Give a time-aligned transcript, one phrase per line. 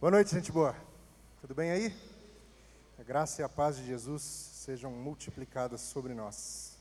[0.00, 0.76] Boa noite, gente boa.
[1.40, 1.92] Tudo bem aí?
[3.00, 6.78] A graça e a paz de Jesus sejam multiplicadas sobre nós.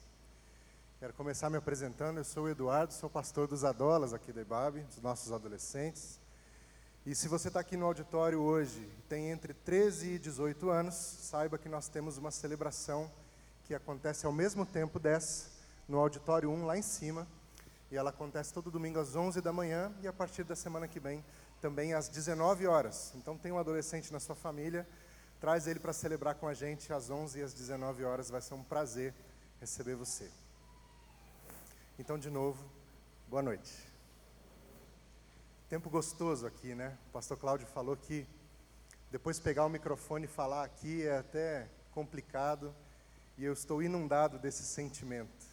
[1.00, 2.20] Quero começar me apresentando.
[2.20, 6.20] Eu sou o Eduardo, sou pastor dos Adolas aqui da IBAB, dos nossos adolescentes.
[7.08, 10.94] E se você está aqui no auditório hoje e tem entre 13 e 18 anos,
[10.94, 13.12] saiba que nós temos uma celebração
[13.63, 15.49] que acontece ao mesmo tempo dessa,
[15.88, 17.27] no auditório 1 lá em cima.
[17.90, 20.99] E ela acontece todo domingo às 11 da manhã e a partir da semana que
[20.99, 21.26] vem
[21.62, 23.13] também às 19 horas.
[23.16, 24.88] Então tem um adolescente na sua família,
[25.40, 28.54] traz ele para celebrar com a gente às 11 e às 19 horas, vai ser
[28.54, 29.13] um prazer
[29.59, 30.30] receber você.
[31.99, 32.63] Então, de novo,
[33.27, 33.73] boa noite.
[35.70, 36.98] Tempo gostoso aqui, né?
[37.09, 38.27] O pastor Cláudio falou que
[39.12, 42.74] depois pegar o microfone e falar aqui é até complicado,
[43.38, 45.46] e eu estou inundado desse sentimento.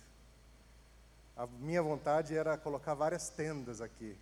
[1.37, 4.19] A minha vontade era colocar várias tendas aqui,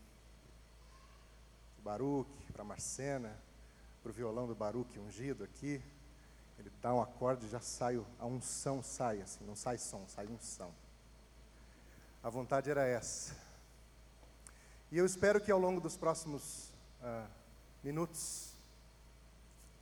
[1.82, 3.36] Baruque, para Marcena,
[4.02, 5.82] para o violão do Baruque ungido aqui.
[6.58, 10.26] Ele dá um acorde e já sai, a unção sai, assim, não sai som, sai
[10.26, 10.72] unção.
[12.22, 13.34] A vontade era essa.
[14.90, 17.26] E eu espero que ao longo dos próximos ah,
[17.82, 18.52] minutos,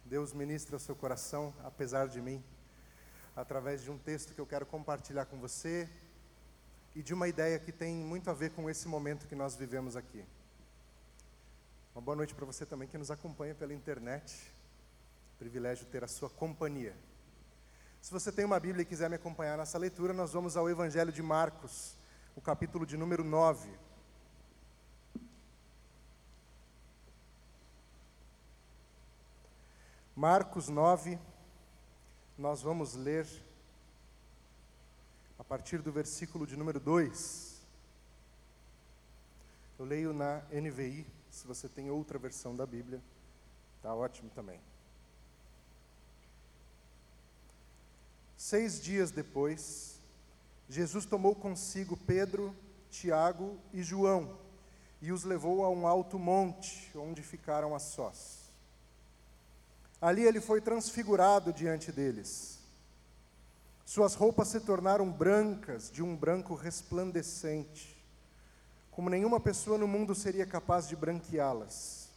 [0.05, 2.43] Deus ministre ao seu coração, apesar de mim,
[3.37, 5.89] através de um texto que eu quero compartilhar com você
[6.95, 9.97] e de uma ideia que tem muito a ver com esse momento que nós vivemos
[9.97, 10.25] aqui.
[11.93, 14.55] Uma boa noite para você também que nos acompanha pela internet.
[15.41, 16.97] Privilégio ter a sua companhia.
[18.01, 21.11] Se você tem uma Bíblia e quiser me acompanhar nessa leitura, nós vamos ao Evangelho
[21.11, 21.97] de Marcos,
[22.37, 23.69] o capítulo de número 9.
[30.15, 31.19] Marcos 9,
[32.39, 33.27] nós vamos ler
[35.37, 37.61] a partir do versículo de número 2.
[39.77, 41.20] Eu leio na NVI.
[41.31, 43.01] Se você tem outra versão da Bíblia,
[43.77, 44.61] está ótimo também.
[48.37, 50.01] Seis dias depois,
[50.69, 52.55] Jesus tomou consigo Pedro,
[52.91, 54.39] Tiago e João
[55.03, 58.51] e os levou a um alto monte, onde ficaram a sós.
[60.01, 62.59] Ali ele foi transfigurado diante deles.
[63.85, 68.00] Suas roupas se tornaram brancas, de um branco resplandecente
[69.01, 72.11] como nenhuma pessoa no mundo seria capaz de branqueá-las.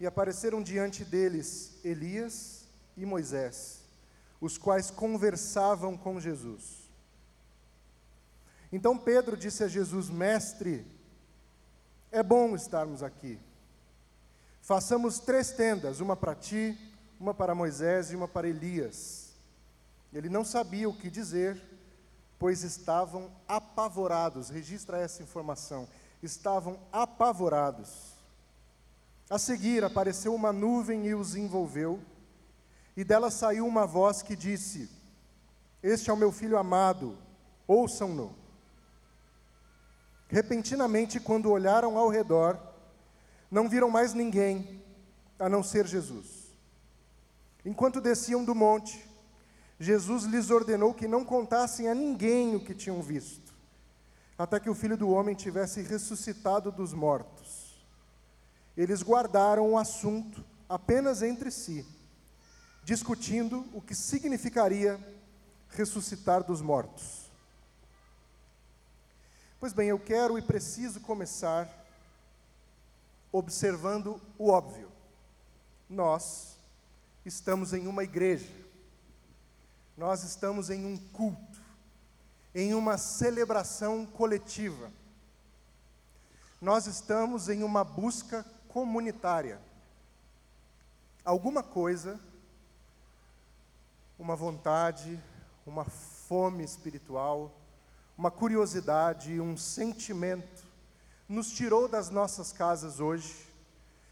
[0.00, 2.64] E apareceram diante deles Elias
[2.96, 3.78] e Moisés,
[4.40, 6.90] os quais conversavam com Jesus.
[8.72, 10.84] Então Pedro disse a Jesus: Mestre,
[12.10, 13.38] é bom estarmos aqui.
[14.62, 16.76] Façamos três tendas, uma para ti,
[17.20, 19.34] uma para Moisés e uma para Elias.
[20.12, 21.62] Ele não sabia o que dizer,
[22.40, 24.48] pois estavam apavorados.
[24.48, 25.86] Registra essa informação.
[26.22, 28.14] Estavam apavorados.
[29.28, 32.00] A seguir apareceu uma nuvem e os envolveu,
[32.96, 34.90] e dela saiu uma voz que disse:
[35.82, 37.16] Este é o meu filho amado,
[37.68, 38.34] ouçam-no.
[40.26, 42.58] Repentinamente, quando olharam ao redor,
[43.50, 44.82] não viram mais ninguém
[45.38, 46.48] a não ser Jesus.
[47.64, 49.09] Enquanto desciam do monte,
[49.80, 53.54] Jesus lhes ordenou que não contassem a ninguém o que tinham visto,
[54.36, 57.82] até que o filho do homem tivesse ressuscitado dos mortos.
[58.76, 61.86] Eles guardaram o assunto apenas entre si,
[62.84, 65.00] discutindo o que significaria
[65.70, 67.30] ressuscitar dos mortos.
[69.58, 71.66] Pois bem, eu quero e preciso começar
[73.32, 74.92] observando o óbvio.
[75.88, 76.58] Nós
[77.24, 78.59] estamos em uma igreja
[80.00, 81.60] nós estamos em um culto,
[82.54, 84.90] em uma celebração coletiva.
[86.58, 89.60] Nós estamos em uma busca comunitária.
[91.22, 92.18] Alguma coisa,
[94.18, 95.22] uma vontade,
[95.66, 97.54] uma fome espiritual,
[98.16, 100.64] uma curiosidade, um sentimento,
[101.28, 103.46] nos tirou das nossas casas hoje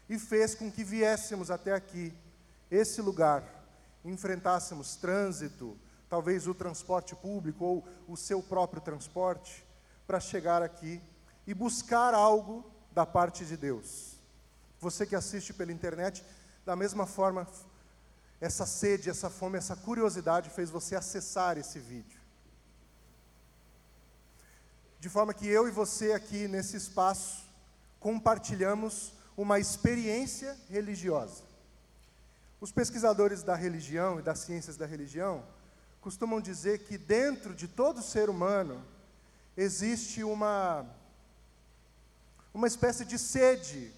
[0.07, 2.13] e fez com que viéssemos até aqui,
[2.69, 3.58] esse lugar,
[4.03, 5.77] enfrentássemos trânsito,
[6.09, 9.65] talvez o transporte público ou o seu próprio transporte,
[10.07, 11.01] para chegar aqui
[11.45, 14.15] e buscar algo da parte de Deus.
[14.79, 16.23] Você que assiste pela internet,
[16.65, 17.47] da mesma forma,
[18.41, 22.19] essa sede, essa fome, essa curiosidade fez você acessar esse vídeo.
[24.99, 27.45] De forma que eu e você aqui nesse espaço
[27.99, 31.48] compartilhamos uma experiência religiosa.
[32.61, 35.43] Os pesquisadores da religião e das ciências da religião
[36.01, 38.83] costumam dizer que dentro de todo ser humano
[39.55, 40.85] existe uma
[42.53, 43.93] uma espécie de sede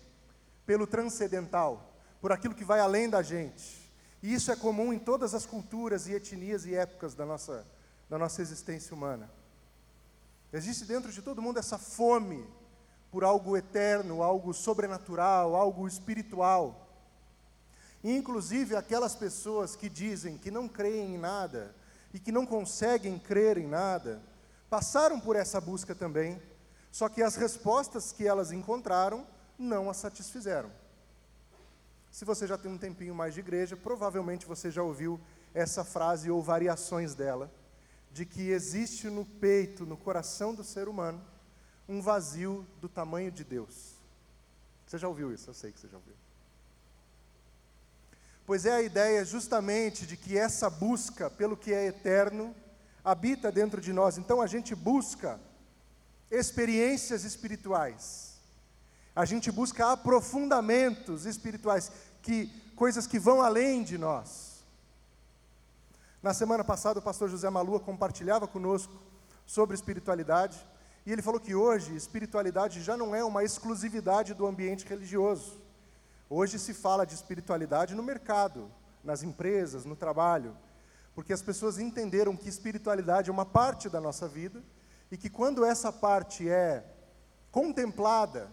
[0.65, 3.91] pelo transcendental, por aquilo que vai além da gente.
[4.21, 7.65] E isso é comum em todas as culturas e etnias e épocas da nossa,
[8.09, 9.29] da nossa existência humana.
[10.53, 12.45] Existe dentro de todo mundo essa fome
[13.09, 16.80] por algo eterno, algo sobrenatural, algo espiritual.
[18.03, 21.75] E, inclusive aquelas pessoas que dizem que não creem em nada
[22.13, 24.21] e que não conseguem crer em nada,
[24.69, 26.41] passaram por essa busca também,
[26.91, 29.25] só que as respostas que elas encontraram
[29.57, 30.71] não as satisfizeram.
[32.09, 35.19] Se você já tem um tempinho mais de igreja, provavelmente você já ouviu
[35.53, 37.51] essa frase ou variações dela,
[38.11, 41.23] de que existe no peito, no coração do ser humano,
[41.87, 43.95] um vazio do tamanho de Deus.
[44.85, 45.49] Você já ouviu isso?
[45.49, 46.13] Eu sei que você já ouviu.
[48.51, 52.53] Pois é a ideia justamente de que essa busca pelo que é eterno
[53.01, 54.17] habita dentro de nós.
[54.17, 55.39] Então a gente busca
[56.29, 58.33] experiências espirituais.
[59.15, 64.65] A gente busca aprofundamentos espirituais, que coisas que vão além de nós.
[66.21, 69.01] Na semana passada o pastor José Malua compartilhava conosco
[69.45, 70.57] sobre espiritualidade,
[71.05, 75.60] e ele falou que hoje espiritualidade já não é uma exclusividade do ambiente religioso.
[76.33, 78.71] Hoje se fala de espiritualidade no mercado,
[79.03, 80.55] nas empresas, no trabalho
[81.13, 84.63] porque as pessoas entenderam que espiritualidade é uma parte da nossa vida
[85.11, 86.85] e que quando essa parte é
[87.51, 88.49] contemplada,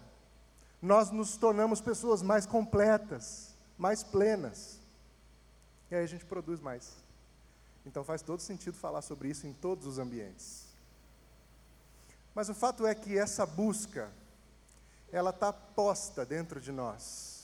[0.81, 4.79] nós nos tornamos pessoas mais completas, mais plenas.
[5.89, 6.93] E aí a gente produz mais.
[7.85, 10.67] Então faz todo sentido falar sobre isso em todos os ambientes.
[12.35, 14.11] Mas o fato é que essa busca,
[15.11, 17.38] ela está posta dentro de nós.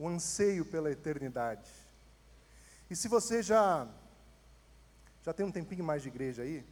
[0.00, 1.70] O anseio pela eternidade.
[2.88, 3.86] E se você já
[5.22, 6.64] já tem um tempinho mais de igreja aí,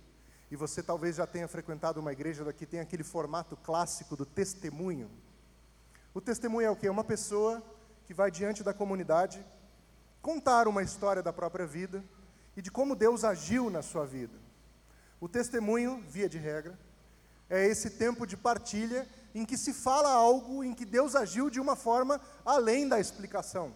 [0.51, 5.11] e você talvez já tenha frequentado uma igreja que tem aquele formato clássico do testemunho.
[6.15, 6.87] O testemunho é o quê?
[6.87, 7.63] É uma pessoa
[8.07, 9.45] que vai diante da comunidade
[10.23, 12.03] contar uma história da própria vida
[12.57, 14.37] e de como Deus agiu na sua vida.
[15.21, 16.79] O testemunho, via de regra,
[17.51, 21.61] é esse tempo de partilha em que se fala algo em que Deus agiu de
[21.61, 23.75] uma forma além da explicação.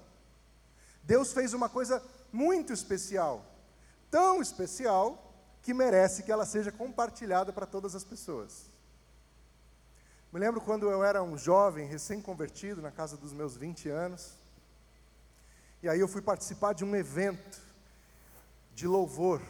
[1.03, 2.03] Deus fez uma coisa
[2.33, 3.45] muito especial,
[4.11, 5.33] tão especial
[5.63, 8.71] que merece que ela seja compartilhada para todas as pessoas.
[10.33, 14.39] Me lembro quando eu era um jovem, recém-convertido, na casa dos meus 20 anos,
[15.83, 17.61] e aí eu fui participar de um evento
[18.75, 19.43] de louvor.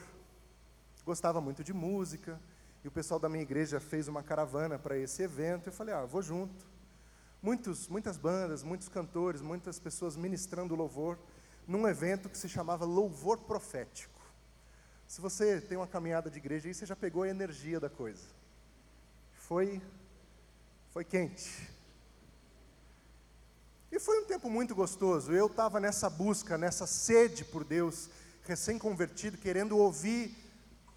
[1.05, 2.41] Gostava muito de música,
[2.85, 5.69] e o pessoal da minha igreja fez uma caravana para esse evento.
[5.69, 6.67] Eu falei, ah, vou junto.
[7.41, 11.19] Muitos, muitas bandas, muitos cantores, muitas pessoas ministrando louvor
[11.67, 14.21] num evento que se chamava Louvor Profético.
[15.07, 18.23] Se você tem uma caminhada de igreja aí, você já pegou a energia da coisa.
[19.35, 19.81] Foi,
[20.91, 21.69] foi quente.
[23.91, 25.33] E foi um tempo muito gostoso.
[25.33, 28.09] Eu estava nessa busca, nessa sede por Deus,
[28.45, 30.35] recém-convertido, querendo ouvir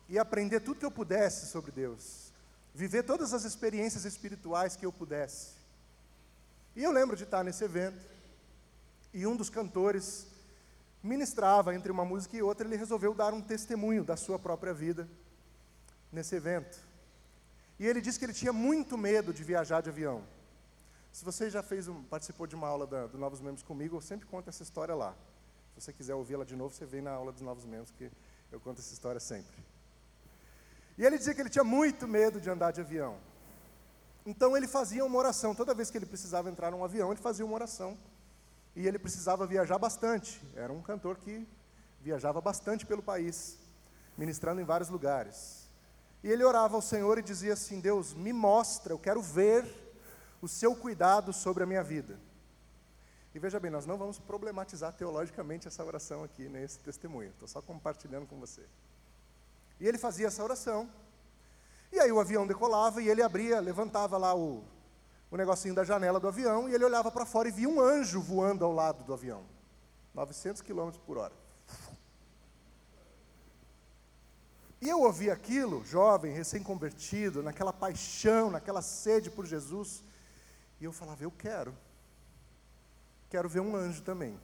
[0.08, 2.32] e aprender tudo que eu pudesse sobre Deus.
[2.74, 5.56] Viver todas as experiências espirituais que eu pudesse.
[6.76, 8.06] E eu lembro de estar nesse evento,
[9.14, 10.28] e um dos cantores
[11.02, 15.08] ministrava entre uma música e outra, ele resolveu dar um testemunho da sua própria vida
[16.12, 16.78] nesse evento.
[17.80, 20.24] E ele disse que ele tinha muito medo de viajar de avião.
[21.14, 24.02] Se você já fez um, participou de uma aula da, do Novos Membros comigo, eu
[24.02, 25.16] sempre conto essa história lá.
[25.74, 28.12] Se você quiser ouvi-la de novo, você vem na aula dos Novos Membros, que
[28.52, 29.56] eu conto essa história sempre.
[30.98, 33.18] E ele dizia que ele tinha muito medo de andar de avião.
[34.26, 35.54] Então ele fazia uma oração.
[35.54, 37.98] Toda vez que ele precisava entrar num avião, ele fazia uma oração
[38.76, 40.42] e ele precisava viajar bastante.
[40.56, 41.48] Era um cantor que
[42.02, 43.58] viajava bastante pelo país,
[44.18, 45.70] ministrando em vários lugares.
[46.24, 49.66] E ele orava ao Senhor e dizia assim: Deus, me mostra, eu quero ver
[50.42, 52.20] o seu cuidado sobre a minha vida.
[53.34, 57.62] E veja bem, nós não vamos problematizar teologicamente essa oração aqui, nesse testemunho, estou só
[57.62, 58.64] compartilhando com você.
[59.80, 60.90] E ele fazia essa oração,
[61.92, 64.64] e aí o avião decolava e ele abria, levantava lá o,
[65.32, 68.22] o negocinho da janela do avião e ele olhava para fora e via um anjo
[68.22, 69.46] voando ao lado do avião.
[70.14, 71.34] 900 km por hora.
[74.82, 80.04] E eu ouvi aquilo, jovem, recém-convertido, naquela paixão, naquela sede por Jesus,
[80.80, 81.76] e eu falava: Eu quero.
[83.30, 84.40] Quero ver um anjo também.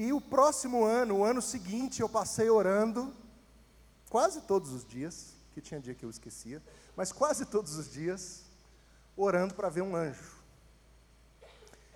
[0.00, 3.12] E o próximo ano, o ano seguinte, eu passei orando,
[4.08, 6.62] quase todos os dias, que tinha dia que eu esquecia,
[6.94, 8.44] mas quase todos os dias,
[9.16, 10.36] orando para ver um anjo.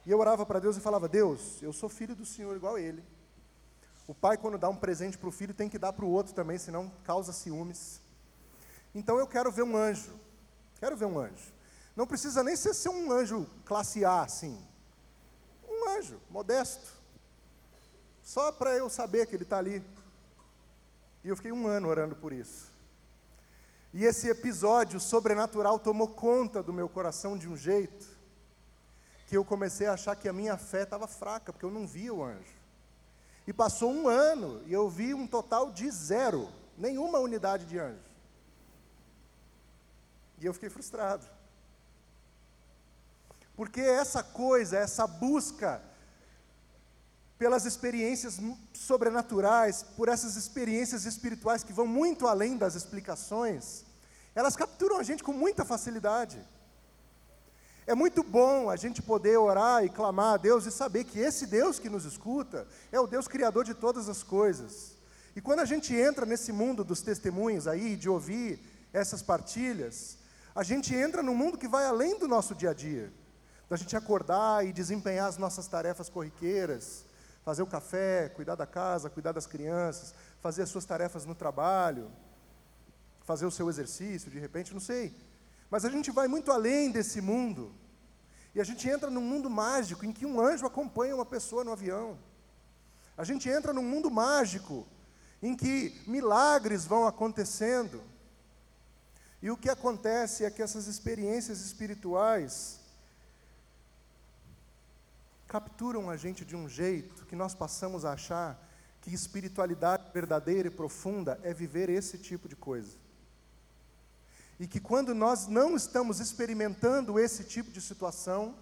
[0.04, 3.04] E eu orava para Deus e falava: Deus, eu sou filho do Senhor igual ele.
[4.08, 6.34] O pai, quando dá um presente para o filho, tem que dar para o outro
[6.34, 8.00] também, senão causa ciúmes.
[8.92, 10.12] Então eu quero ver um anjo.
[10.80, 11.52] Quero ver um anjo.
[11.94, 14.60] Não precisa nem ser, ser um anjo classe A, assim.
[16.28, 17.01] modesto,
[18.32, 19.84] só para eu saber que ele está ali.
[21.22, 22.72] E eu fiquei um ano orando por isso.
[23.92, 28.06] E esse episódio sobrenatural tomou conta do meu coração de um jeito
[29.26, 32.12] que eu comecei a achar que a minha fé estava fraca, porque eu não via
[32.12, 32.54] o anjo.
[33.46, 36.48] E passou um ano e eu vi um total de zero,
[36.78, 38.00] nenhuma unidade de anjo.
[40.40, 41.26] E eu fiquei frustrado.
[43.54, 45.91] Porque essa coisa, essa busca
[47.42, 48.38] pelas experiências
[48.72, 53.82] sobrenaturais, por essas experiências espirituais que vão muito além das explicações,
[54.32, 56.38] elas capturam a gente com muita facilidade.
[57.84, 61.44] É muito bom a gente poder orar e clamar a Deus e saber que esse
[61.44, 64.92] Deus que nos escuta é o Deus criador de todas as coisas.
[65.34, 68.60] E quando a gente entra nesse mundo dos testemunhos aí, de ouvir
[68.92, 70.16] essas partilhas,
[70.54, 73.12] a gente entra num mundo que vai além do nosso dia a dia.
[73.68, 77.04] Da gente acordar e desempenhar as nossas tarefas corriqueiras,
[77.44, 82.10] fazer o café, cuidar da casa, cuidar das crianças, fazer as suas tarefas no trabalho,
[83.24, 85.14] fazer o seu exercício, de repente, não sei.
[85.70, 87.72] Mas a gente vai muito além desse mundo.
[88.54, 91.72] E a gente entra num mundo mágico em que um anjo acompanha uma pessoa no
[91.72, 92.18] avião.
[93.16, 94.86] A gente entra num mundo mágico
[95.42, 98.02] em que milagres vão acontecendo.
[99.40, 102.81] E o que acontece é que essas experiências espirituais
[105.52, 108.58] capturam a gente de um jeito que nós passamos a achar
[109.02, 112.96] que espiritualidade verdadeira e profunda é viver esse tipo de coisa.
[114.58, 118.56] E que quando nós não estamos experimentando esse tipo de situação,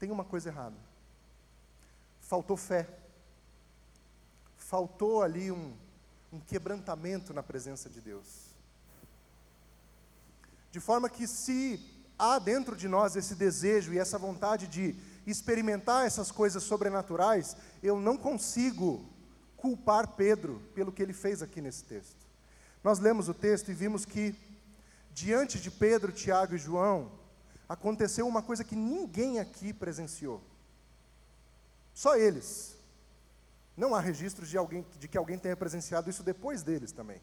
[0.00, 0.74] tem uma coisa errada.
[2.22, 2.88] Faltou fé.
[4.56, 5.76] Faltou ali um,
[6.32, 8.26] um quebrantamento na presença de Deus.
[10.72, 11.78] De forma que, se
[12.18, 14.96] há dentro de nós esse desejo e essa vontade de
[15.30, 19.04] experimentar essas coisas sobrenaturais, eu não consigo
[19.56, 22.26] culpar Pedro pelo que ele fez aqui nesse texto.
[22.84, 24.34] Nós lemos o texto e vimos que,
[25.12, 27.10] diante de Pedro, Tiago e João,
[27.68, 30.40] aconteceu uma coisa que ninguém aqui presenciou.
[31.92, 32.76] Só eles.
[33.76, 37.20] Não há registros de, alguém, de que alguém tenha presenciado isso depois deles também.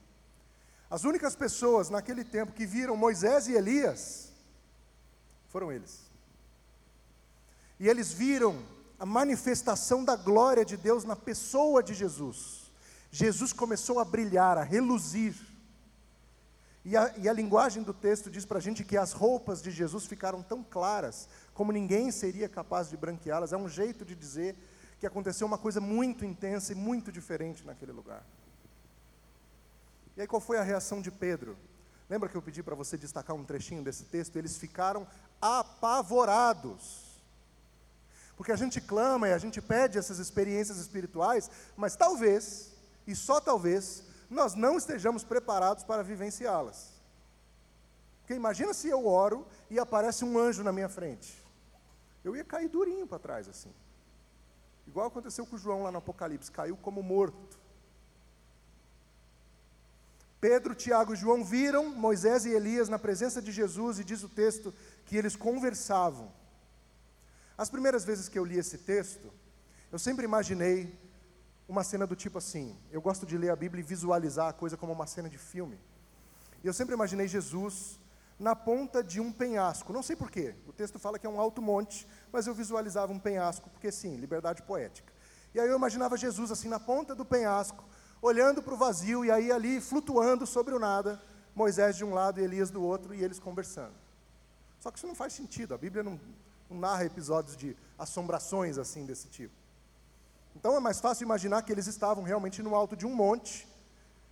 [0.89, 4.31] As únicas pessoas naquele tempo que viram Moisés e Elias
[5.47, 6.12] foram eles.
[7.83, 8.63] E eles viram
[8.97, 12.71] a manifestação da glória de Deus na pessoa de Jesus.
[13.11, 15.35] Jesus começou a brilhar, a reluzir.
[16.85, 19.69] E a, e a linguagem do texto diz para a gente que as roupas de
[19.69, 23.51] Jesus ficaram tão claras, como ninguém seria capaz de branqueá-las.
[23.51, 24.55] É um jeito de dizer
[24.97, 28.25] que aconteceu uma coisa muito intensa e muito diferente naquele lugar.
[30.15, 31.57] E aí, qual foi a reação de Pedro?
[32.09, 34.37] Lembra que eu pedi para você destacar um trechinho desse texto?
[34.37, 35.05] Eles ficaram
[35.41, 37.02] apavorados.
[38.43, 42.73] Porque a gente clama e a gente pede essas experiências espirituais, mas talvez,
[43.07, 46.91] e só talvez, nós não estejamos preparados para vivenciá-las.
[48.19, 51.41] Porque imagina se eu oro e aparece um anjo na minha frente.
[52.21, 53.73] Eu ia cair durinho para trás assim.
[54.85, 57.57] Igual aconteceu com João lá no Apocalipse, caiu como morto.
[60.41, 64.27] Pedro, Tiago e João viram Moisés e Elias na presença de Jesus e diz o
[64.27, 64.73] texto
[65.05, 66.42] que eles conversavam.
[67.57, 69.31] As primeiras vezes que eu li esse texto,
[69.91, 70.97] eu sempre imaginei
[71.67, 72.77] uma cena do tipo assim.
[72.91, 75.79] Eu gosto de ler a Bíblia e visualizar a coisa como uma cena de filme.
[76.63, 77.99] E eu sempre imaginei Jesus
[78.39, 79.93] na ponta de um penhasco.
[79.93, 80.55] Não sei porquê.
[80.67, 84.15] O texto fala que é um alto monte, mas eu visualizava um penhasco, porque sim,
[84.17, 85.13] liberdade poética.
[85.53, 87.83] E aí eu imaginava Jesus assim na ponta do penhasco,
[88.21, 91.21] olhando para o vazio, e aí ali flutuando sobre o nada,
[91.53, 93.93] Moisés de um lado e Elias do outro, e eles conversando.
[94.79, 96.19] Só que isso não faz sentido, a Bíblia não,
[96.73, 99.53] não narra episódios de assombrações assim desse tipo.
[100.55, 103.67] Então é mais fácil imaginar que eles estavam realmente no alto de um monte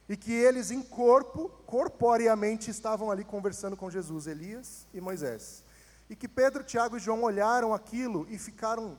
[0.09, 5.63] e que eles em corpo, corporeamente estavam ali conversando com Jesus, Elias e Moisés.
[6.09, 8.97] E que Pedro, Tiago e João olharam aquilo e ficaram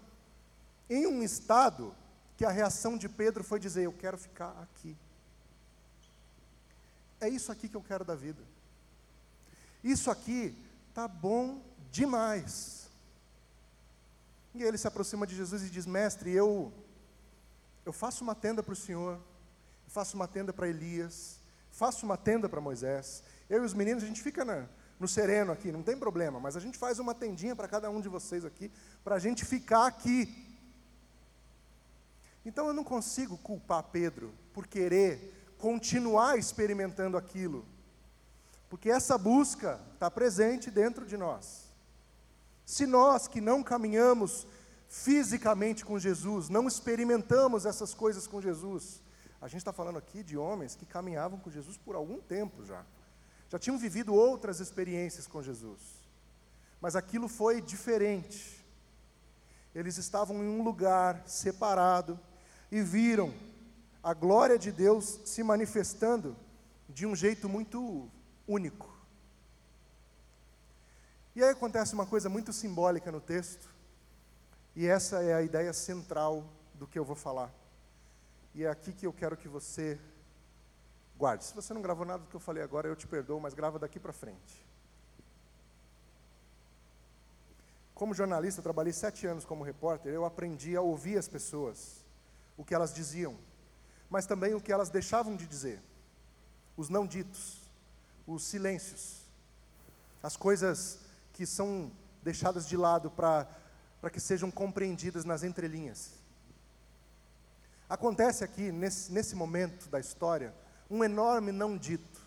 [0.89, 1.95] em um estado
[2.37, 4.97] que a reação de Pedro foi dizer: Eu quero ficar aqui.
[7.21, 8.43] É isso aqui que eu quero da vida.
[9.85, 10.55] Isso aqui
[10.95, 12.82] tá bom demais.
[14.55, 16.73] E ele se aproxima de Jesus e diz: Mestre, eu,
[17.85, 19.19] eu faço uma tenda para o Senhor,
[19.87, 21.39] faço uma tenda para Elias,
[21.71, 23.23] faço uma tenda para Moisés.
[23.49, 24.69] Eu e os meninos, a gente fica na,
[24.99, 28.01] no sereno aqui, não tem problema, mas a gente faz uma tendinha para cada um
[28.01, 28.71] de vocês aqui,
[29.03, 30.49] para a gente ficar aqui.
[32.45, 37.65] Então eu não consigo culpar Pedro por querer continuar experimentando aquilo,
[38.69, 41.72] porque essa busca está presente dentro de nós.
[42.73, 44.47] Se nós que não caminhamos
[44.89, 49.03] fisicamente com Jesus, não experimentamos essas coisas com Jesus.
[49.43, 52.83] A gente está falando aqui de homens que caminhavam com Jesus por algum tempo já,
[53.51, 55.81] já tinham vivido outras experiências com Jesus,
[56.81, 58.65] mas aquilo foi diferente.
[59.75, 62.19] Eles estavam em um lugar separado
[62.71, 63.35] e viram
[64.03, 66.35] a glória de Deus se manifestando
[66.89, 68.11] de um jeito muito
[68.49, 68.92] único.
[71.35, 73.71] E aí acontece uma coisa muito simbólica no texto,
[74.77, 77.51] e essa é a ideia central do que eu vou falar.
[78.55, 79.99] E é aqui que eu quero que você
[81.17, 81.45] guarde.
[81.45, 83.79] Se você não gravou nada do que eu falei agora, eu te perdoo, mas grava
[83.79, 84.67] daqui para frente.
[87.95, 92.05] Como jornalista, trabalhei sete anos como repórter, eu aprendi a ouvir as pessoas,
[92.59, 93.39] o que elas diziam,
[94.11, 95.81] mas também o que elas deixavam de dizer,
[96.77, 97.61] os não ditos,
[98.27, 99.23] os silêncios,
[100.23, 100.99] as coisas
[101.33, 101.91] que são
[102.23, 103.47] deixadas de lado para
[104.13, 106.13] que sejam compreendidas nas entrelinhas.
[107.89, 110.55] Acontece aqui, nesse, nesse momento da história,
[110.91, 112.21] um enorme não dito.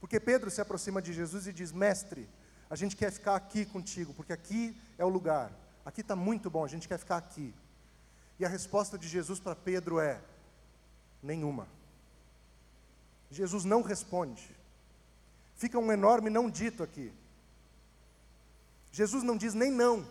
[0.00, 2.28] Porque Pedro se aproxima de Jesus e diz: Mestre,
[2.70, 5.50] a gente quer ficar aqui contigo, porque aqui é o lugar,
[5.84, 7.54] aqui está muito bom, a gente quer ficar aqui.
[8.38, 10.20] E a resposta de Jesus para Pedro é:
[11.22, 11.66] nenhuma.
[13.30, 14.56] Jesus não responde.
[15.56, 17.12] Fica um enorme não dito aqui.
[18.98, 20.04] Jesus não diz nem não.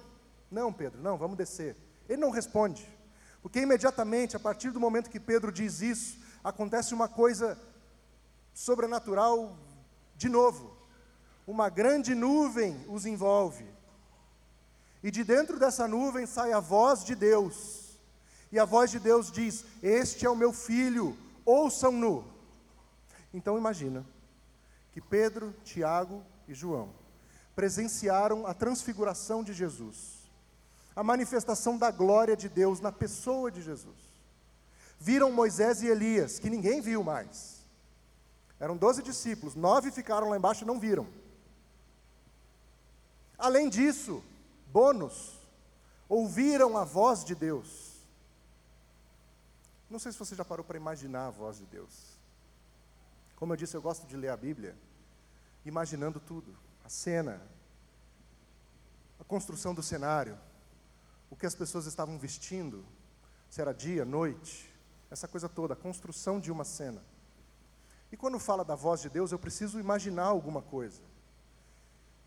[0.49, 1.75] Não, Pedro, não, vamos descer.
[2.07, 2.87] Ele não responde.
[3.41, 7.59] Porque imediatamente, a partir do momento que Pedro diz isso, acontece uma coisa
[8.53, 9.57] sobrenatural
[10.15, 10.73] de novo.
[11.45, 13.65] Uma grande nuvem os envolve.
[15.03, 17.99] E de dentro dessa nuvem sai a voz de Deus.
[18.53, 22.23] E a voz de Deus diz: Este é o meu filho, ouçam-no.
[23.33, 24.05] Então imagina
[24.93, 27.06] que Pedro, Tiago e João
[27.57, 30.29] presenciaram a transfiguração de Jesus,
[30.95, 33.97] a manifestação da glória de Deus na pessoa de Jesus.
[34.99, 37.65] Viram Moisés e Elias, que ninguém viu mais.
[38.59, 41.07] Eram doze discípulos, nove ficaram lá embaixo e não viram.
[43.39, 44.23] Além disso,
[44.71, 45.39] bônus,
[46.07, 47.95] ouviram a voz de Deus.
[49.89, 52.19] Não sei se você já parou para imaginar a voz de Deus.
[53.35, 54.75] Como eu disse, eu gosto de ler a Bíblia,
[55.65, 56.55] imaginando tudo
[56.87, 57.41] a cena,
[59.19, 60.37] a construção do cenário,
[61.29, 62.85] o que as pessoas estavam vestindo,
[63.49, 64.73] se era dia, noite,
[65.09, 67.03] essa coisa toda, a construção de uma cena.
[68.11, 71.01] E quando fala da voz de Deus, eu preciso imaginar alguma coisa.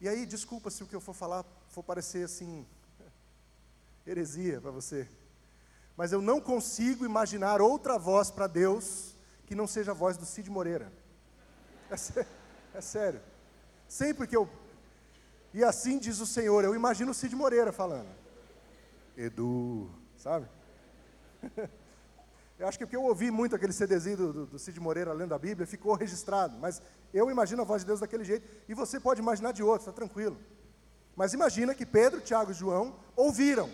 [0.00, 2.66] E aí, desculpa se o que eu for falar for parecer assim,
[4.06, 5.08] heresia para você.
[5.96, 9.14] Mas eu não consigo imaginar outra voz para Deus
[9.46, 10.90] que não seja a voz do Cid Moreira.
[11.90, 12.26] É, sé
[12.72, 13.20] é sério.
[13.88, 14.48] Sempre que eu.
[15.52, 18.08] E assim diz o Senhor, eu imagino o Cid Moreira falando.
[19.16, 20.46] Edu, sabe?
[22.60, 25.38] Eu acho que porque eu ouvi muito aquele CDzinho do, do, Cid Moreira lendo a
[25.38, 26.58] Bíblia, ficou registrado.
[26.58, 26.82] Mas
[27.12, 29.92] eu imagino a voz de Deus daquele jeito, e você pode imaginar de outro, está
[29.92, 30.36] tranquilo.
[31.16, 33.70] Mas imagina que Pedro, Tiago e João ouviram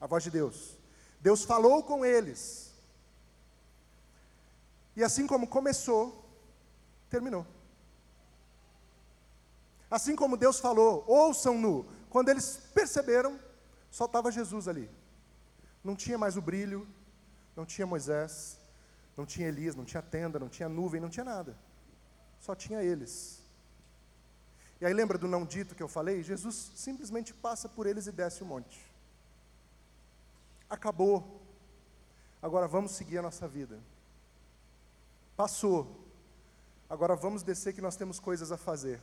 [0.00, 0.78] a voz de Deus.
[1.20, 2.72] Deus falou com eles.
[4.96, 6.24] E assim como começou,
[7.10, 7.46] terminou.
[9.92, 11.84] Assim como Deus falou, ouçam-no.
[12.08, 13.38] Quando eles perceberam,
[13.90, 14.90] só estava Jesus ali.
[15.84, 16.88] Não tinha mais o brilho,
[17.54, 18.58] não tinha Moisés,
[19.14, 21.54] não tinha Elias, não tinha tenda, não tinha nuvem, não tinha nada.
[22.40, 23.42] Só tinha eles.
[24.80, 26.22] E aí lembra do não dito que eu falei?
[26.22, 28.80] Jesus simplesmente passa por eles e desce o monte.
[30.70, 31.42] Acabou.
[32.40, 33.78] Agora vamos seguir a nossa vida.
[35.36, 36.02] Passou.
[36.88, 39.02] Agora vamos descer que nós temos coisas a fazer.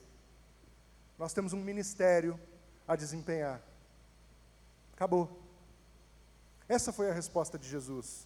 [1.19, 2.39] Nós temos um ministério
[2.87, 3.61] a desempenhar.
[4.93, 5.29] Acabou.
[6.67, 8.25] Essa foi a resposta de Jesus.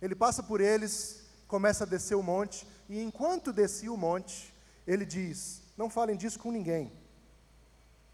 [0.00, 4.54] Ele passa por eles, começa a descer o monte, e enquanto descia o monte,
[4.86, 6.90] ele diz: Não falem disso com ninguém.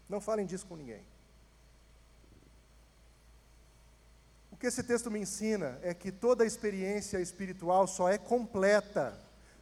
[0.09, 1.05] Não falem disso com ninguém.
[4.51, 9.17] O que esse texto me ensina é que toda experiência espiritual só é completa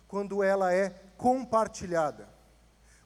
[0.08, 2.35] quando ela é compartilhada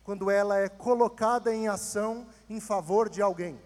[0.10, 3.62] quando ela é colocada em ação em favor de alguém.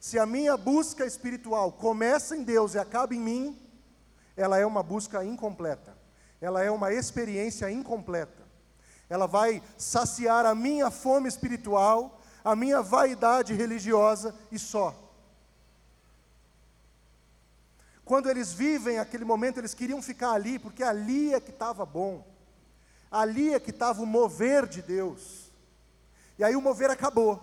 [0.00, 3.58] Se a minha busca espiritual começa em Deus e acaba em mim,
[4.34, 5.94] ela é uma busca incompleta.
[6.40, 8.44] Ela é uma experiência incompleta.
[9.10, 14.94] Ela vai saciar a minha fome espiritual, a minha vaidade religiosa e só.
[18.06, 22.35] Quando eles vivem aquele momento, eles queriam ficar ali, porque ali é que estava bom.
[23.10, 25.50] Ali é que estava o mover de Deus.
[26.38, 27.42] E aí o mover acabou.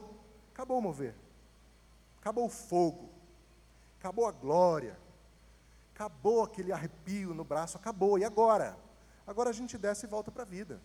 [0.54, 1.16] Acabou o mover.
[2.20, 3.10] acabou o fogo,
[4.00, 4.98] acabou a glória,
[5.94, 8.18] acabou aquele arrepio no braço, acabou.
[8.18, 8.78] E agora?
[9.28, 10.80] Agora a gente desce e volta para a vida.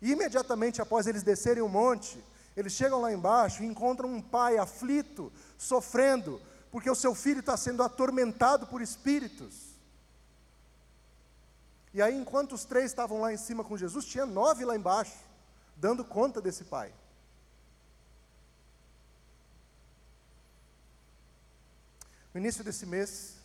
[0.00, 2.22] E imediatamente após eles descerem o monte,
[2.56, 6.40] eles chegam lá embaixo e encontram um pai aflito, sofrendo,
[6.70, 9.73] porque o seu filho está sendo atormentado por espíritos.
[11.94, 15.16] E aí, enquanto os três estavam lá em cima com Jesus, tinha nove lá embaixo,
[15.76, 16.92] dando conta desse pai.
[22.34, 23.36] No início desse mês,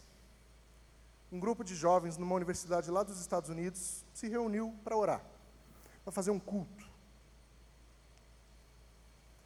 [1.32, 5.22] um grupo de jovens numa universidade lá dos Estados Unidos se reuniu para orar,
[6.04, 6.90] para fazer um culto.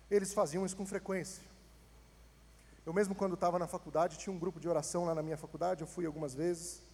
[0.09, 1.43] Eles faziam isso com frequência.
[2.85, 5.81] Eu mesmo quando estava na faculdade, tinha um grupo de oração lá na minha faculdade,
[5.81, 6.92] eu fui algumas vezes.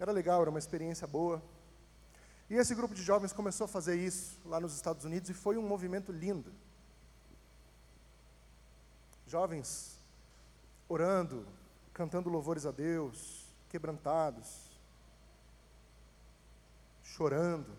[0.00, 1.42] Era legal, era uma experiência boa.
[2.48, 5.58] E esse grupo de jovens começou a fazer isso lá nos Estados Unidos e foi
[5.58, 6.50] um movimento lindo.
[9.26, 9.98] Jovens
[10.88, 11.46] orando,
[11.92, 14.70] cantando louvores a Deus, quebrantados,
[17.04, 17.70] chorando.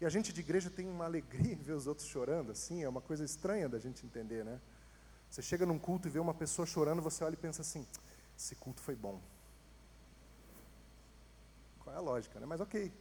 [0.00, 2.88] E a gente de igreja tem uma alegria em ver os outros chorando, assim, é
[2.88, 4.60] uma coisa estranha da gente entender, né?
[5.28, 7.84] Você chega num culto e vê uma pessoa chorando, você olha e pensa assim:
[8.38, 9.20] esse culto foi bom.
[11.86, 12.46] Qual é a lógica, né?
[12.46, 12.92] Mas ok.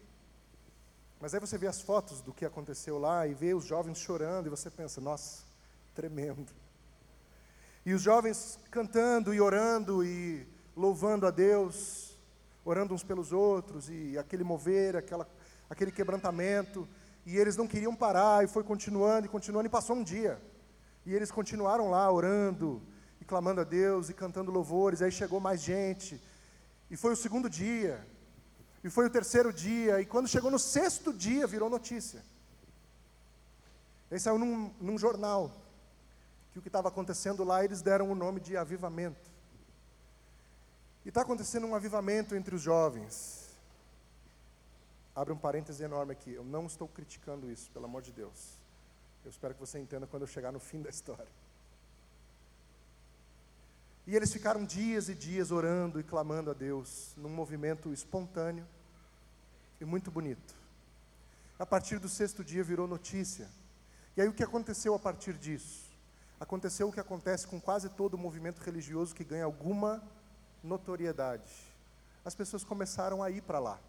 [1.20, 4.46] Mas aí você vê as fotos do que aconteceu lá e vê os jovens chorando
[4.46, 5.42] e você pensa: nossa,
[5.96, 6.54] tremendo.
[7.84, 12.16] E os jovens cantando e orando e louvando a Deus,
[12.64, 15.28] orando uns pelos outros, e aquele mover, aquela,
[15.68, 16.88] aquele quebrantamento,
[17.26, 20.40] e eles não queriam parar, e foi continuando e continuando, e passou um dia.
[21.08, 22.84] E eles continuaram lá orando
[23.20, 26.22] e clamando a Deus e cantando louvores, aí chegou mais gente,
[26.92, 28.06] e foi o segundo dia,
[28.86, 32.24] e foi o terceiro dia, e quando chegou no sexto dia, virou notícia.
[34.12, 35.52] Aí saiu num, num jornal
[36.54, 39.32] que o que estava acontecendo lá, eles deram o nome de avivamento.
[41.04, 43.50] E está acontecendo um avivamento entre os jovens.
[45.16, 46.34] Abre um parêntese enorme aqui.
[46.34, 48.52] Eu não estou criticando isso, pelo amor de Deus.
[49.24, 51.26] Eu espero que você entenda quando eu chegar no fim da história.
[54.08, 58.66] E eles ficaram dias e dias orando e clamando a Deus, num movimento espontâneo
[59.82, 60.54] e muito bonito.
[61.58, 63.50] A partir do sexto dia virou notícia.
[64.16, 65.86] E aí o que aconteceu a partir disso?
[66.40, 70.04] aconteceu o que acontece com quase todo movimento religioso que ganha alguma
[70.64, 71.52] notoriedade.
[72.24, 73.80] As pessoas começaram a ir para lá.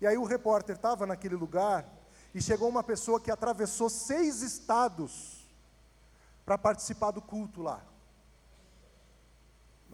[0.00, 1.86] E aí o repórter estava naquele lugar
[2.34, 5.44] e chegou uma pessoa que atravessou seis estados
[6.44, 7.82] para participar do culto lá.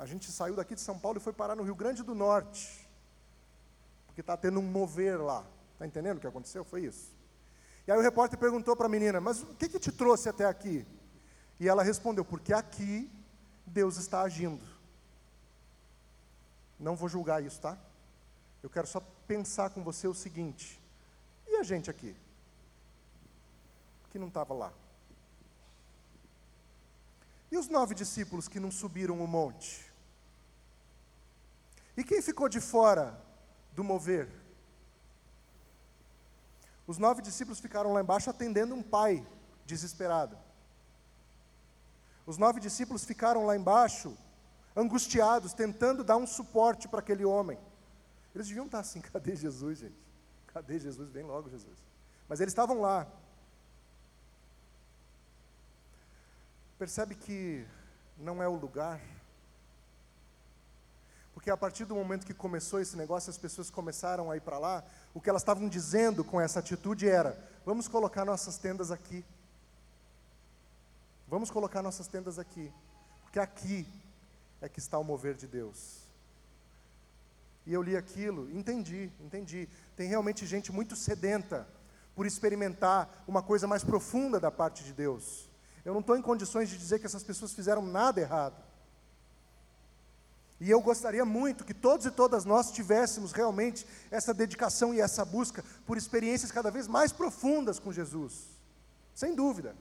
[0.01, 2.89] A gente saiu daqui de São Paulo e foi parar no Rio Grande do Norte,
[4.07, 5.45] porque está tendo um mover lá.
[5.75, 6.65] Está entendendo o que aconteceu?
[6.65, 7.13] Foi isso.
[7.87, 10.47] E aí o repórter perguntou para a menina: Mas o que, que te trouxe até
[10.47, 10.87] aqui?
[11.61, 13.11] E ela respondeu: Porque aqui
[13.67, 14.65] Deus está agindo.
[16.79, 17.77] Não vou julgar isso, tá?
[18.63, 20.83] Eu quero só pensar com você o seguinte:
[21.47, 22.17] e a gente aqui?
[24.09, 24.73] Que não estava lá?
[27.53, 29.90] E os nove discípulos que não subiram o monte?
[32.01, 33.15] E quem ficou de fora
[33.75, 34.27] do mover?
[36.87, 39.23] Os nove discípulos ficaram lá embaixo atendendo um pai
[39.67, 40.35] desesperado.
[42.25, 44.17] Os nove discípulos ficaram lá embaixo,
[44.75, 47.59] angustiados, tentando dar um suporte para aquele homem.
[48.35, 50.01] Eles deviam estar assim: cadê Jesus, gente?
[50.55, 51.11] Cadê Jesus?
[51.11, 51.79] Vem logo, Jesus.
[52.27, 53.07] Mas eles estavam lá.
[56.79, 57.67] Percebe que
[58.17, 58.99] não é o lugar
[61.33, 64.59] porque a partir do momento que começou esse negócio, as pessoas começaram a ir para
[64.59, 69.25] lá, o que elas estavam dizendo com essa atitude era: vamos colocar nossas tendas aqui.
[71.29, 72.73] Vamos colocar nossas tendas aqui.
[73.23, 73.87] Porque aqui
[74.61, 76.01] é que está o mover de Deus.
[77.65, 79.69] E eu li aquilo, entendi, entendi.
[79.97, 81.69] Tem realmente gente muito sedenta
[82.17, 85.49] por experimentar uma coisa mais profunda da parte de Deus.
[85.85, 88.70] Eu não estou em condições de dizer que essas pessoas fizeram nada errado.
[90.61, 95.25] E eu gostaria muito que todos e todas nós tivéssemos realmente essa dedicação e essa
[95.25, 98.45] busca por experiências cada vez mais profundas com Jesus.
[99.15, 99.75] Sem dúvida.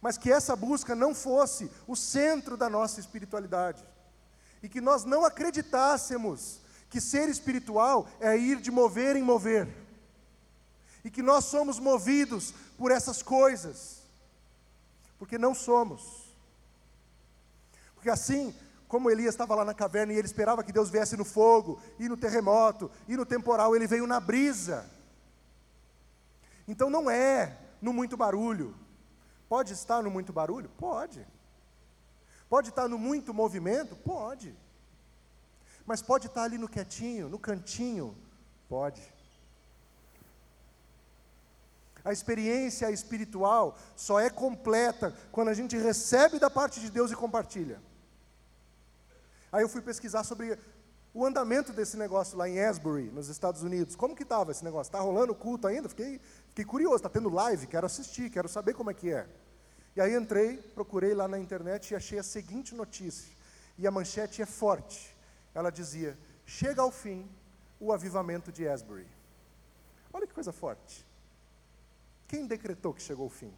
[0.00, 3.84] Mas que essa busca não fosse o centro da nossa espiritualidade.
[4.60, 9.68] E que nós não acreditássemos que ser espiritual é ir de mover em mover.
[11.04, 14.02] E que nós somos movidos por essas coisas.
[15.16, 16.28] Porque não somos.
[17.94, 18.52] Porque assim,
[18.88, 22.08] como Elias estava lá na caverna e ele esperava que Deus viesse no fogo, e
[22.08, 24.88] no terremoto, e no temporal, ele veio na brisa.
[26.66, 28.74] Então não é no muito barulho,
[29.48, 30.68] Pode estar no muito barulho?
[30.78, 31.26] Pode.
[32.48, 33.96] Pode estar no muito movimento?
[33.96, 34.54] Pode.
[35.86, 38.14] Mas pode estar ali no quietinho, no cantinho?
[38.68, 39.02] Pode.
[42.04, 47.16] A experiência espiritual só é completa quando a gente recebe da parte de Deus e
[47.16, 47.80] compartilha.
[49.50, 50.58] Aí eu fui pesquisar sobre
[51.14, 53.96] o andamento desse negócio lá em Asbury, nos Estados Unidos.
[53.96, 54.88] Como que estava esse negócio?
[54.88, 55.88] Está rolando culto ainda?
[55.88, 59.26] Fiquei, fiquei curioso, está tendo live, quero assistir, quero saber como é que é.
[59.96, 63.32] E aí entrei, procurei lá na internet e achei a seguinte notícia.
[63.76, 65.16] E a manchete é forte.
[65.54, 67.28] Ela dizia: Chega ao fim
[67.80, 69.06] o avivamento de Asbury.
[70.12, 71.06] Olha que coisa forte.
[72.26, 73.52] Quem decretou que chegou o fim?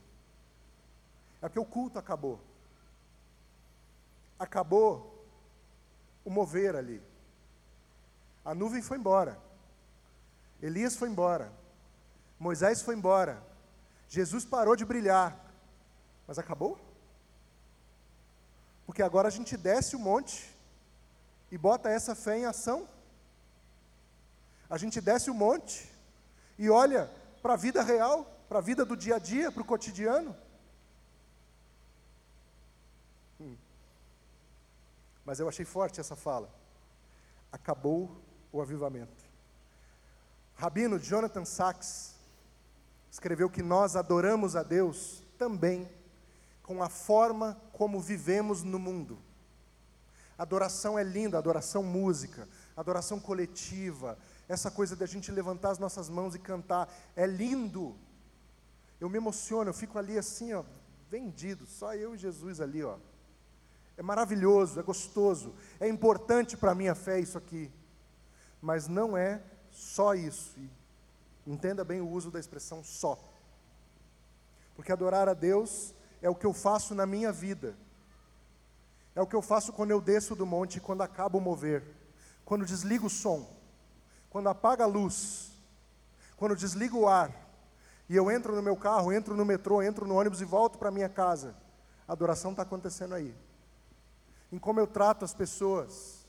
[1.42, 2.40] É porque o culto acabou.
[4.38, 5.19] Acabou
[6.31, 7.03] o mover ali.
[8.45, 9.37] A nuvem foi embora.
[10.62, 11.53] Elias foi embora.
[12.38, 13.43] Moisés foi embora.
[14.09, 15.37] Jesus parou de brilhar.
[16.29, 16.79] Mas acabou?
[18.87, 20.49] Porque agora a gente desce o monte
[21.51, 22.88] e bota essa fé em ação.
[24.69, 25.90] A gente desce o monte
[26.57, 27.11] e olha
[27.43, 30.37] para a vida real, para a vida do dia a dia, para o cotidiano.
[35.24, 36.52] Mas eu achei forte essa fala.
[37.52, 38.20] Acabou
[38.52, 39.24] o avivamento.
[40.54, 42.14] Rabino Jonathan Sachs
[43.11, 45.88] escreveu que nós adoramos a Deus também
[46.62, 49.18] com a forma como vivemos no mundo.
[50.38, 56.09] Adoração é linda, adoração música, adoração coletiva, essa coisa de a gente levantar as nossas
[56.09, 57.96] mãos e cantar, é lindo.
[59.00, 60.64] Eu me emociono, eu fico ali assim, ó,
[61.11, 62.96] vendido, só eu e Jesus ali, ó.
[64.00, 67.70] É maravilhoso, é gostoso, é importante para a minha fé isso aqui.
[68.58, 70.58] Mas não é só isso.
[70.58, 70.70] E
[71.46, 73.22] entenda bem o uso da expressão só.
[74.74, 77.76] Porque adorar a Deus é o que eu faço na minha vida.
[79.14, 81.84] É o que eu faço quando eu desço do monte e quando acabo o mover.
[82.42, 83.54] Quando desligo o som.
[84.30, 85.52] Quando apaga a luz.
[86.38, 87.30] Quando desligo o ar.
[88.08, 90.90] E eu entro no meu carro, entro no metrô, entro no ônibus e volto para
[90.90, 91.54] minha casa.
[92.08, 93.36] A adoração está acontecendo aí.
[94.52, 96.20] Em como eu trato as pessoas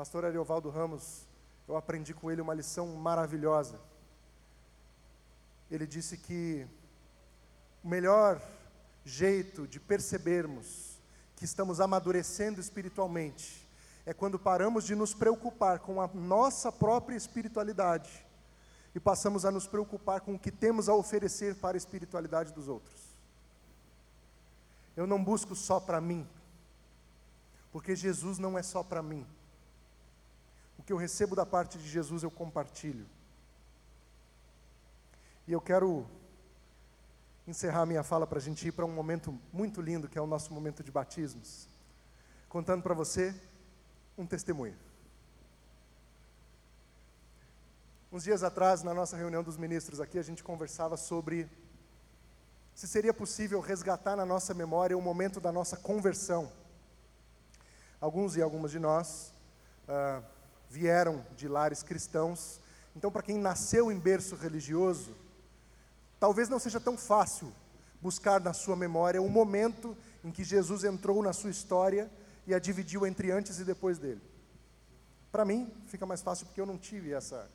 [0.00, 1.26] Pastor Ariovaldo Ramos,
[1.68, 3.78] eu aprendi com ele uma lição maravilhosa.
[5.70, 6.66] Ele disse que
[7.84, 8.40] o melhor
[9.04, 10.98] jeito de percebermos
[11.36, 13.68] que estamos amadurecendo espiritualmente
[14.06, 18.24] é quando paramos de nos preocupar com a nossa própria espiritualidade
[18.94, 22.68] e passamos a nos preocupar com o que temos a oferecer para a espiritualidade dos
[22.68, 23.09] outros.
[25.00, 26.28] Eu não busco só para mim,
[27.72, 29.26] porque Jesus não é só para mim.
[30.78, 33.06] O que eu recebo da parte de Jesus eu compartilho.
[35.48, 36.06] E eu quero
[37.48, 40.26] encerrar minha fala para a gente ir para um momento muito lindo, que é o
[40.26, 41.66] nosso momento de batismos,
[42.46, 43.34] contando para você
[44.18, 44.76] um testemunho.
[48.12, 51.48] Uns dias atrás, na nossa reunião dos ministros aqui, a gente conversava sobre
[52.80, 56.50] se seria possível resgatar na nossa memória o momento da nossa conversão.
[58.00, 59.34] Alguns e algumas de nós
[59.86, 60.24] uh,
[60.70, 62.58] vieram de lares cristãos.
[62.96, 65.14] Então, para quem nasceu em berço religioso,
[66.18, 67.52] talvez não seja tão fácil
[68.00, 72.10] buscar na sua memória o momento em que Jesus entrou na sua história
[72.46, 74.22] e a dividiu entre antes e depois dele.
[75.30, 77.46] Para mim, fica mais fácil porque eu não tive essa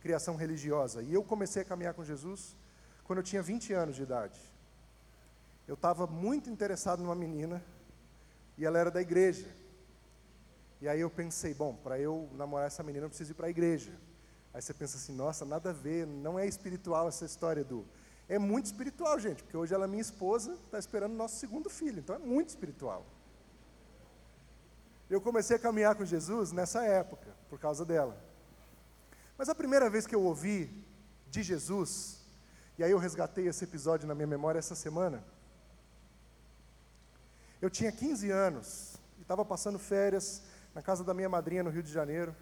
[0.00, 1.02] criação religiosa.
[1.02, 2.54] E eu comecei a caminhar com Jesus
[3.02, 4.38] quando eu tinha 20 anos de idade.
[5.68, 7.62] Eu estava muito interessado numa menina
[8.56, 9.46] e ela era da igreja.
[10.80, 13.50] E aí eu pensei, bom, para eu namorar essa menina eu preciso ir para a
[13.50, 13.92] igreja.
[14.54, 17.84] Aí você pensa assim, nossa, nada a ver, não é espiritual essa história do.
[18.30, 21.68] É muito espiritual, gente, porque hoje ela é minha esposa, está esperando o nosso segundo
[21.68, 23.04] filho, então é muito espiritual.
[25.10, 28.18] Eu comecei a caminhar com Jesus nessa época, por causa dela.
[29.36, 30.82] Mas a primeira vez que eu ouvi
[31.30, 32.22] de Jesus,
[32.78, 35.22] e aí eu resgatei esse episódio na minha memória essa semana,
[37.60, 40.42] eu tinha 15 anos, e estava passando férias
[40.74, 42.34] na casa da minha madrinha no Rio de Janeiro.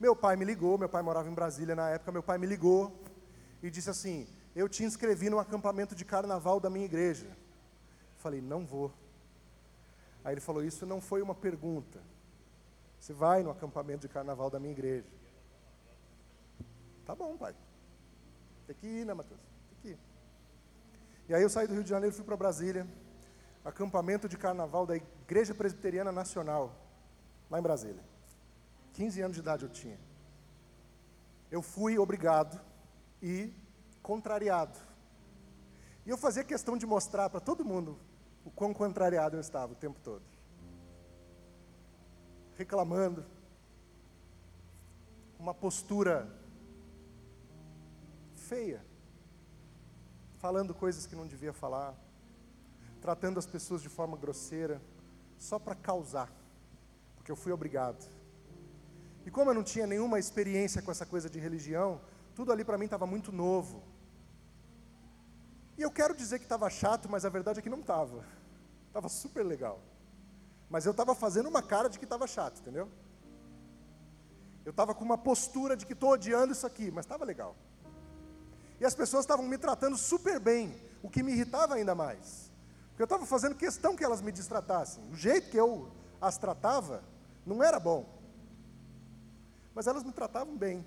[0.00, 3.02] Meu pai me ligou, meu pai morava em Brasília na época, meu pai me ligou
[3.62, 7.26] e disse assim: Eu te inscrevi no acampamento de carnaval da minha igreja.
[8.16, 8.92] Falei: Não vou.
[10.24, 12.00] Aí ele falou: Isso não foi uma pergunta.
[12.98, 15.08] Você vai no acampamento de carnaval da minha igreja.
[17.04, 17.54] Tá bom, pai.
[18.66, 19.40] Tem que ir, né, Matheus?
[19.70, 19.98] Tem que ir.
[21.28, 22.86] E aí eu saí do Rio de Janeiro fui para Brasília.
[23.66, 26.72] Acampamento de carnaval da Igreja Presbiteriana Nacional
[27.50, 28.02] lá em Brasília.
[28.92, 29.98] 15 anos de idade eu tinha.
[31.50, 32.60] Eu fui obrigado
[33.20, 33.52] ir
[34.04, 34.78] contrariado.
[36.06, 37.98] E eu fazia questão de mostrar para todo mundo
[38.44, 40.22] o quão contrariado eu estava o tempo todo.
[42.54, 43.26] Reclamando.
[45.40, 46.32] Uma postura
[48.36, 48.86] feia.
[50.38, 52.05] Falando coisas que não devia falar.
[53.06, 54.82] Tratando as pessoas de forma grosseira.
[55.38, 56.28] Só para causar.
[57.14, 58.04] Porque eu fui obrigado.
[59.24, 62.00] E como eu não tinha nenhuma experiência com essa coisa de religião,
[62.34, 63.80] tudo ali para mim estava muito novo.
[65.78, 68.24] E eu quero dizer que estava chato, mas a verdade é que não estava.
[68.88, 69.80] Estava super legal.
[70.68, 72.88] Mas eu estava fazendo uma cara de que estava chato, entendeu?
[74.64, 77.54] Eu estava com uma postura de que estou odiando isso aqui, mas estava legal.
[78.80, 82.45] E as pessoas estavam me tratando super bem, o que me irritava ainda mais.
[82.96, 85.04] Porque eu estava fazendo questão que elas me distratassem.
[85.12, 87.04] O jeito que eu as tratava
[87.44, 88.08] não era bom.
[89.74, 90.84] Mas elas me tratavam bem.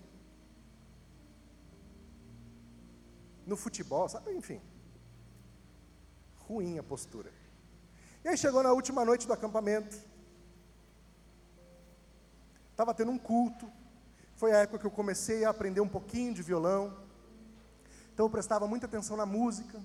[3.46, 4.34] No futebol, sabe?
[4.34, 4.60] Enfim
[6.50, 7.32] ruim a postura.
[8.24, 9.96] E aí chegou na última noite do acampamento.
[12.72, 13.72] Estava tendo um culto.
[14.36, 16.98] Foi a época que eu comecei a aprender um pouquinho de violão.
[18.12, 19.80] Então eu prestava muita atenção na música.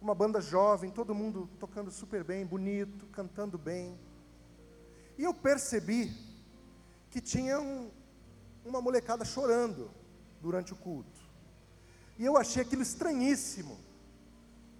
[0.00, 3.98] Uma banda jovem, todo mundo tocando super bem, bonito, cantando bem.
[5.16, 6.12] E eu percebi
[7.10, 7.90] que tinha um,
[8.64, 9.90] uma molecada chorando
[10.40, 11.20] durante o culto.
[12.18, 13.78] E eu achei aquilo estranhíssimo.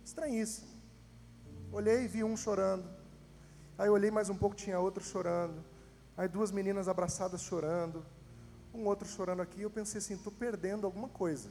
[0.05, 0.69] Estranhíssimo.
[1.73, 2.89] Olhei e vi um chorando.
[3.77, 5.65] Aí olhei mais um pouco, tinha outro chorando.
[6.17, 8.05] Aí duas meninas abraçadas chorando.
[8.75, 9.63] Um outro chorando aqui.
[9.63, 11.49] Eu pensei assim: estou perdendo alguma coisa.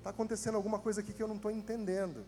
[0.00, 2.24] Está acontecendo alguma coisa aqui que eu não estou entendendo.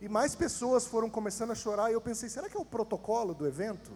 [0.00, 1.90] E mais pessoas foram começando a chorar.
[1.90, 3.90] E eu pensei: será que é o protocolo do evento?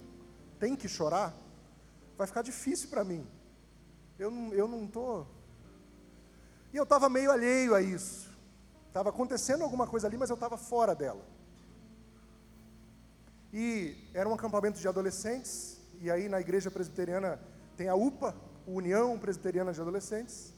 [0.58, 1.32] Tem que chorar?
[2.16, 3.24] Vai ficar difícil para mim.
[4.18, 4.58] Eu não estou.
[4.58, 5.26] Eu não tô...
[6.72, 8.28] E eu estava meio alheio a isso.
[8.88, 11.24] Estava acontecendo alguma coisa ali, mas eu estava fora dela.
[13.52, 17.40] E era um acampamento de adolescentes, e aí na igreja presbiteriana
[17.76, 18.34] tem a UPA,
[18.66, 20.52] União Presbiteriana de Adolescentes,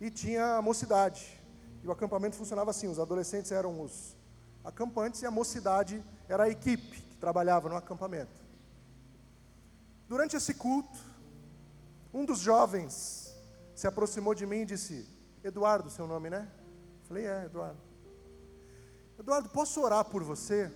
[0.00, 1.40] e tinha a mocidade.
[1.82, 4.16] E o acampamento funcionava assim: os adolescentes eram os
[4.64, 8.40] acampantes e a mocidade era a equipe que trabalhava no acampamento.
[10.08, 10.98] Durante esse culto,
[12.12, 13.34] um dos jovens
[13.74, 15.08] se aproximou de mim e disse:
[15.42, 16.48] Eduardo, seu nome, né?
[17.04, 17.78] Falei, é, Eduardo.
[19.18, 20.70] Eduardo, posso orar por você?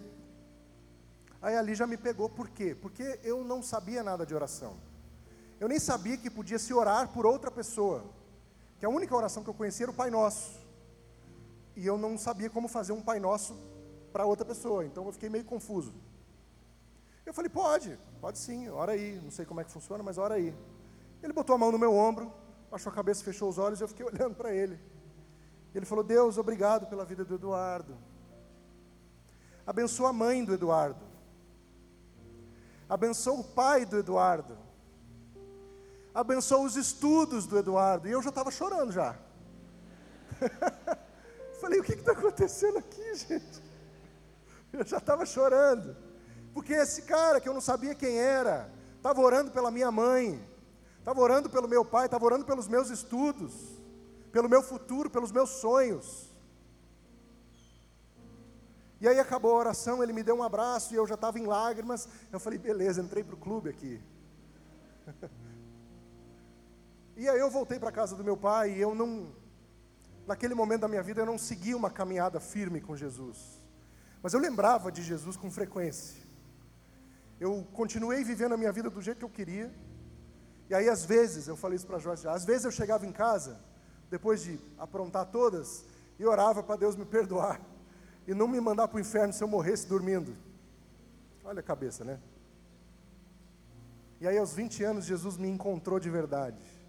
[1.40, 2.74] Aí ali já me pegou, por quê?
[2.80, 4.76] Porque eu não sabia nada de oração.
[5.58, 8.04] Eu nem sabia que podia se orar por outra pessoa.
[8.82, 10.58] Que a única oração que eu conhecia era o Pai Nosso.
[11.76, 13.56] E eu não sabia como fazer um Pai Nosso
[14.12, 14.84] para outra pessoa.
[14.84, 15.94] Então eu fiquei meio confuso.
[17.24, 19.20] Eu falei, pode, pode sim, ora aí.
[19.22, 20.52] Não sei como é que funciona, mas ora aí.
[21.22, 22.32] Ele botou a mão no meu ombro,
[22.72, 24.76] baixou a cabeça, fechou os olhos e eu fiquei olhando para ele.
[25.72, 27.96] Ele falou: Deus, obrigado pela vida do Eduardo.
[29.64, 31.04] Abençoa a mãe do Eduardo.
[32.88, 34.58] Abençoa o pai do Eduardo.
[36.14, 38.08] Abençoa os estudos do Eduardo.
[38.08, 39.16] E eu já estava chorando já.
[41.60, 43.62] Falei, o que está acontecendo aqui, gente?
[44.72, 45.94] Eu já estava chorando.
[46.54, 50.42] Porque esse cara que eu não sabia quem era, estava orando pela minha mãe,
[50.98, 53.52] estava orando pelo meu pai, estava orando pelos meus estudos
[54.32, 56.32] pelo meu futuro, pelos meus sonhos.
[59.00, 61.46] E aí acabou a oração, ele me deu um abraço e eu já estava em
[61.46, 62.08] lágrimas.
[62.32, 64.00] Eu falei, beleza, entrei para o clube aqui.
[67.22, 69.32] e aí eu voltei para casa do meu pai e eu não,
[70.26, 73.62] naquele momento da minha vida, eu não segui uma caminhada firme com Jesus.
[74.20, 76.20] Mas eu lembrava de Jesus com frequência.
[77.38, 79.72] Eu continuei vivendo a minha vida do jeito que eu queria.
[80.68, 83.60] E aí, às vezes, eu falei isso para Joyce, às vezes eu chegava em casa
[84.10, 85.84] depois de aprontar todas,
[86.18, 87.60] e orava para Deus me perdoar
[88.26, 90.36] e não me mandar para o inferno se eu morresse dormindo.
[91.44, 92.18] Olha a cabeça, né?
[94.20, 96.81] E aí, aos 20 anos, Jesus me encontrou de verdade.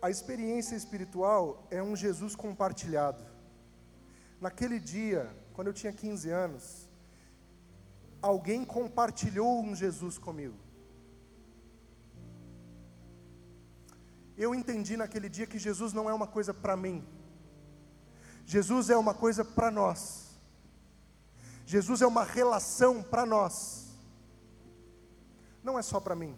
[0.00, 3.24] A experiência espiritual é um Jesus compartilhado.
[4.40, 6.88] Naquele dia, quando eu tinha 15 anos,
[8.20, 10.66] alguém compartilhou um Jesus comigo.
[14.36, 17.02] eu entendi naquele dia que Jesus não é uma coisa para mim.
[18.44, 20.26] Jesus é uma coisa para nós.
[21.64, 23.86] Jesus é uma relação para nós.
[25.62, 26.36] Não é só para mim.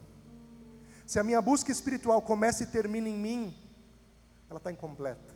[1.08, 3.56] Se a minha busca espiritual começa e termina em mim,
[4.50, 5.34] ela está incompleta.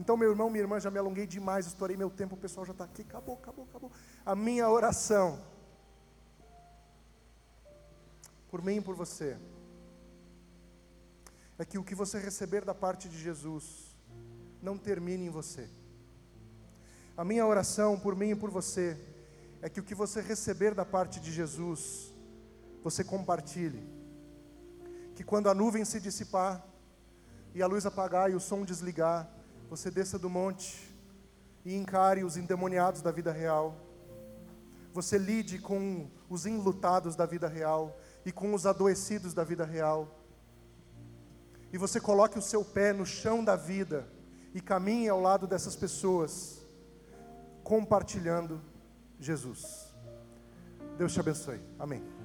[0.00, 2.72] Então, meu irmão, minha irmã, já me alonguei demais, estourei meu tempo, o pessoal já
[2.72, 3.92] está aqui, acabou, acabou, acabou.
[4.24, 5.40] A minha oração,
[8.50, 9.38] por mim e por você,
[11.56, 13.96] é que o que você receber da parte de Jesus
[14.60, 15.70] não termine em você.
[17.16, 18.98] A minha oração por mim e por você
[19.62, 22.12] é que o que você receber da parte de Jesus,
[22.82, 23.94] você compartilhe.
[25.16, 26.64] Que quando a nuvem se dissipar,
[27.56, 29.26] e a luz apagar e o som desligar,
[29.70, 30.94] você desça do monte
[31.64, 33.74] e encare os endemoniados da vida real.
[34.92, 40.20] Você lide com os enlutados da vida real e com os adoecidos da vida real.
[41.72, 44.06] E você coloque o seu pé no chão da vida
[44.52, 46.62] e caminhe ao lado dessas pessoas,
[47.64, 48.60] compartilhando
[49.18, 49.94] Jesus.
[50.98, 51.60] Deus te abençoe.
[51.78, 52.15] Amém.